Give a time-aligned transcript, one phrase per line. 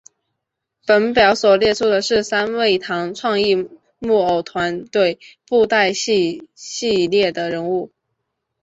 [0.87, 3.53] 本表所列出的是三昧堂创意
[3.99, 7.91] 木偶团队布袋戏系列的人物。